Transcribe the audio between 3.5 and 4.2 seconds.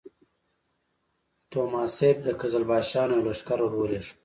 ورولېږه.